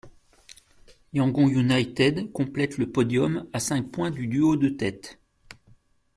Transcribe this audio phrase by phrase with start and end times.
[1.13, 5.19] Yangon United complète le podium, à cinq points du duo de tête.